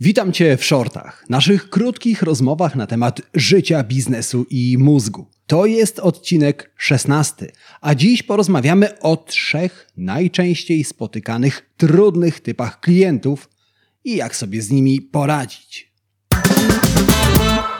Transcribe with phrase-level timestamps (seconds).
[0.00, 5.26] Witam Cię w shortach, naszych krótkich rozmowach na temat życia, biznesu i mózgu.
[5.46, 13.50] To jest odcinek 16, a dziś porozmawiamy o trzech najczęściej spotykanych trudnych typach klientów
[14.04, 15.92] i jak sobie z nimi poradzić.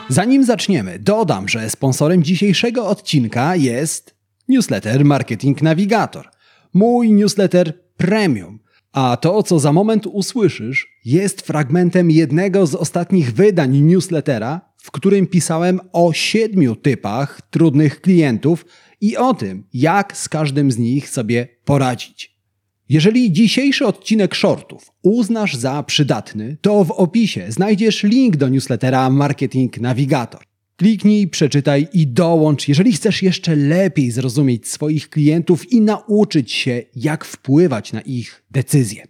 [0.09, 4.15] Zanim zaczniemy, dodam, że sponsorem dzisiejszego odcinka jest
[4.47, 6.29] newsletter Marketing Navigator.
[6.73, 8.59] Mój newsletter premium
[8.95, 15.27] a to, co za moment usłyszysz, jest fragmentem jednego z ostatnich wydań newslettera, w którym
[15.27, 18.65] pisałem o siedmiu typach trudnych klientów
[19.01, 22.35] i o tym, jak z każdym z nich sobie poradzić.
[22.89, 29.81] Jeżeli dzisiejszy odcinek shortów uznasz za przydatny, to w opisie znajdziesz link do newslettera Marketing
[29.81, 30.41] Navigator.
[30.77, 37.25] Kliknij, przeczytaj i dołącz, jeżeli chcesz jeszcze lepiej zrozumieć swoich klientów i nauczyć się, jak
[37.25, 39.03] wpływać na ich decyzje.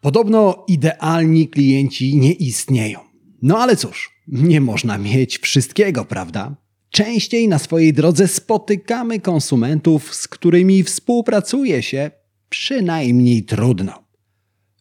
[0.00, 3.00] Podobno idealni klienci nie istnieją.
[3.42, 6.56] No ale cóż, nie można mieć wszystkiego, prawda?
[6.90, 12.10] Częściej na swojej drodze spotykamy konsumentów, z którymi współpracuje się
[12.48, 14.04] przynajmniej trudno.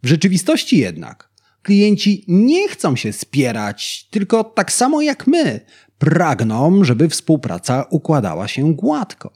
[0.04, 1.31] W rzeczywistości jednak
[1.62, 5.60] Klienci nie chcą się spierać, tylko tak samo jak my,
[5.98, 9.34] pragną, żeby współpraca układała się gładko.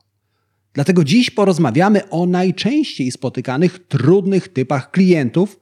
[0.73, 5.59] Dlatego dziś porozmawiamy o najczęściej spotykanych trudnych typach klientów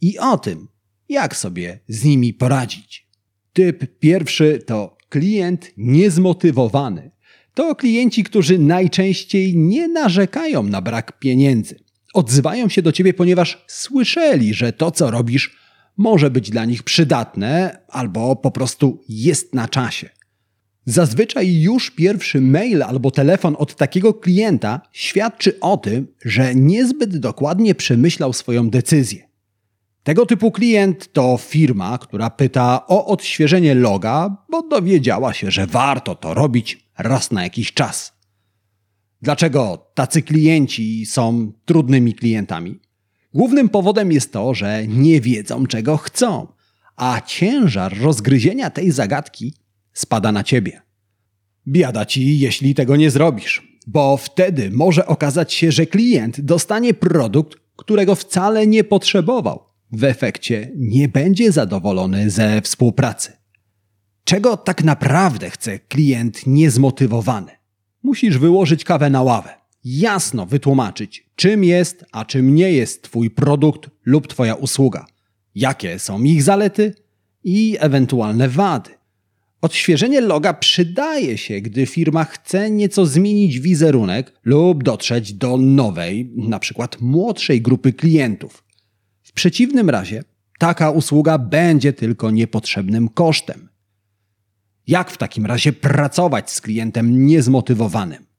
[0.00, 0.68] i o tym,
[1.08, 3.08] jak sobie z nimi poradzić.
[3.52, 7.10] Typ pierwszy to klient niezmotywowany.
[7.54, 11.80] To klienci, którzy najczęściej nie narzekają na brak pieniędzy.
[12.14, 15.56] Odzywają się do ciebie, ponieważ słyszeli, że to, co robisz,
[15.96, 20.08] może być dla nich przydatne albo po prostu jest na czasie.
[20.84, 27.74] Zazwyczaj już pierwszy mail albo telefon od takiego klienta świadczy o tym, że niezbyt dokładnie
[27.74, 29.28] przemyślał swoją decyzję.
[30.02, 36.14] Tego typu klient to firma, która pyta o odświeżenie loga, bo dowiedziała się, że warto
[36.14, 38.12] to robić raz na jakiś czas.
[39.22, 42.80] Dlaczego tacy klienci są trudnymi klientami?
[43.34, 46.46] Głównym powodem jest to, że nie wiedzą, czego chcą,
[46.96, 49.54] a ciężar rozgryzienia tej zagadki
[49.92, 50.82] spada na ciebie.
[51.68, 57.58] Biada ci, jeśli tego nie zrobisz, bo wtedy może okazać się, że klient dostanie produkt,
[57.76, 59.64] którego wcale nie potrzebował.
[59.92, 63.32] W efekcie nie będzie zadowolony ze współpracy.
[64.24, 67.52] Czego tak naprawdę chce klient niezmotywowany?
[68.02, 73.90] Musisz wyłożyć kawę na ławę jasno wytłumaczyć, czym jest, a czym nie jest Twój produkt
[74.04, 75.06] lub Twoja usługa,
[75.54, 76.94] jakie są ich zalety
[77.44, 78.90] i ewentualne wady.
[79.60, 86.58] Odświeżenie loga przydaje się, gdy firma chce nieco zmienić wizerunek lub dotrzeć do nowej, na
[86.58, 88.64] przykład młodszej grupy klientów.
[89.22, 90.24] W przeciwnym razie
[90.58, 93.68] taka usługa będzie tylko niepotrzebnym kosztem.
[94.86, 98.31] Jak w takim razie pracować z klientem niezmotywowanym?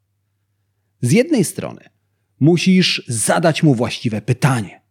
[1.03, 1.89] Z jednej strony
[2.39, 4.81] musisz zadać mu właściwe pytanie,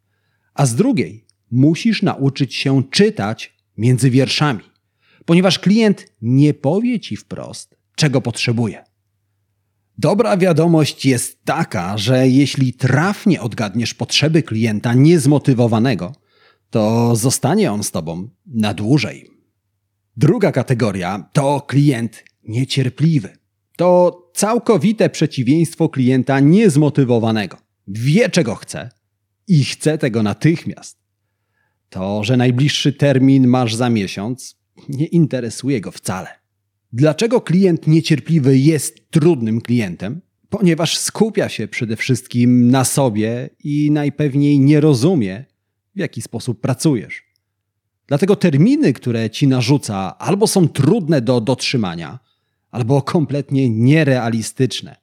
[0.54, 4.64] a z drugiej musisz nauczyć się czytać między wierszami,
[5.24, 8.84] ponieważ klient nie powie ci wprost, czego potrzebuje.
[9.98, 16.14] Dobra wiadomość jest taka, że jeśli trafnie odgadniesz potrzeby klienta niezmotywowanego,
[16.70, 19.30] to zostanie on z tobą na dłużej.
[20.16, 23.41] Druga kategoria to klient niecierpliwy.
[23.82, 27.56] To całkowite przeciwieństwo klienta niezmotywowanego.
[27.88, 28.90] Wie, czego chce
[29.48, 30.98] i chce tego natychmiast.
[31.88, 34.56] To, że najbliższy termin masz za miesiąc,
[34.88, 36.28] nie interesuje go wcale.
[36.92, 40.20] Dlaczego klient niecierpliwy jest trudnym klientem?
[40.48, 45.44] Ponieważ skupia się przede wszystkim na sobie i najpewniej nie rozumie,
[45.94, 47.24] w jaki sposób pracujesz.
[48.06, 52.31] Dlatego terminy, które ci narzuca, albo są trudne do dotrzymania,
[52.72, 54.96] albo kompletnie nierealistyczne.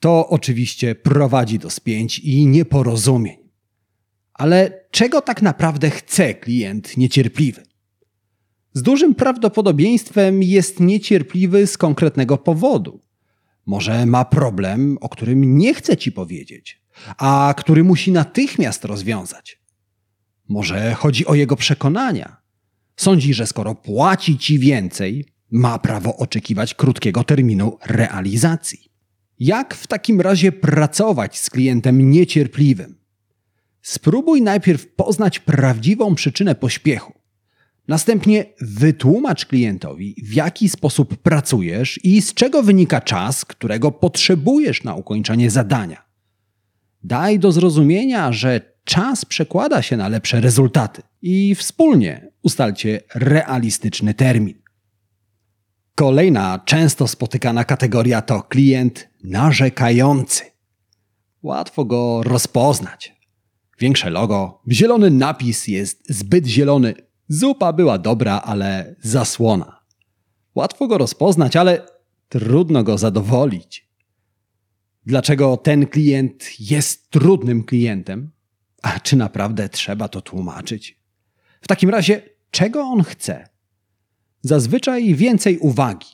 [0.00, 3.36] To oczywiście prowadzi do spięć i nieporozumień.
[4.34, 7.62] Ale czego tak naprawdę chce klient niecierpliwy?
[8.72, 13.00] Z dużym prawdopodobieństwem jest niecierpliwy z konkretnego powodu.
[13.66, 16.82] Może ma problem, o którym nie chce ci powiedzieć,
[17.16, 19.60] a który musi natychmiast rozwiązać.
[20.48, 22.36] Może chodzi o jego przekonania.
[22.96, 28.90] Sądzi, że skoro płaci ci więcej, ma prawo oczekiwać krótkiego terminu realizacji.
[29.38, 32.94] Jak w takim razie pracować z klientem niecierpliwym?
[33.82, 37.12] Spróbuj najpierw poznać prawdziwą przyczynę pośpiechu.
[37.88, 44.94] Następnie wytłumacz klientowi, w jaki sposób pracujesz i z czego wynika czas, którego potrzebujesz na
[44.94, 46.04] ukończenie zadania.
[47.04, 54.59] Daj do zrozumienia, że czas przekłada się na lepsze rezultaty i wspólnie ustalcie realistyczny termin.
[56.00, 60.44] Kolejna często spotykana kategoria to klient narzekający.
[61.42, 63.14] Łatwo go rozpoznać.
[63.78, 66.94] Większe logo, zielony napis jest zbyt zielony.
[67.28, 69.80] Zupa była dobra, ale zasłona.
[70.54, 71.86] Łatwo go rozpoznać, ale
[72.28, 73.88] trudno go zadowolić.
[75.06, 78.30] Dlaczego ten klient jest trudnym klientem?
[78.82, 81.00] A czy naprawdę trzeba to tłumaczyć?
[81.60, 83.49] W takim razie, czego on chce?
[84.42, 86.06] Zazwyczaj więcej uwagi.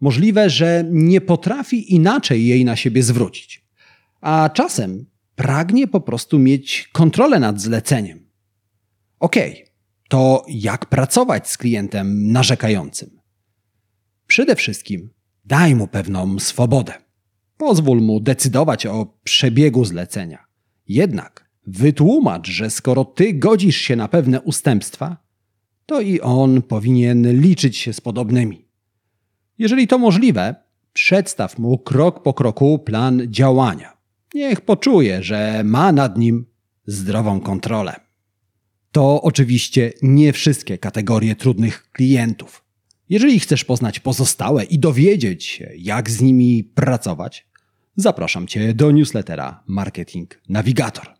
[0.00, 3.64] Możliwe, że nie potrafi inaczej jej na siebie zwrócić.
[4.20, 8.26] A czasem pragnie po prostu mieć kontrolę nad zleceniem.
[9.20, 9.66] Okej, okay,
[10.08, 13.20] to jak pracować z klientem narzekającym?
[14.26, 15.10] Przede wszystkim
[15.44, 16.92] daj mu pewną swobodę.
[17.56, 20.46] Pozwól mu decydować o przebiegu zlecenia.
[20.88, 25.16] Jednak wytłumacz, że skoro ty godzisz się na pewne ustępstwa,
[25.86, 28.64] to i on powinien liczyć się z podobnymi.
[29.58, 30.54] Jeżeli to możliwe,
[30.92, 33.96] przedstaw mu krok po kroku plan działania.
[34.34, 36.46] Niech poczuje, że ma nad nim
[36.86, 38.00] zdrową kontrolę.
[38.92, 42.64] To oczywiście nie wszystkie kategorie trudnych klientów.
[43.08, 47.46] Jeżeli chcesz poznać pozostałe i dowiedzieć się, jak z nimi pracować,
[47.96, 51.15] zapraszam Cię do newslettera Marketing Navigator.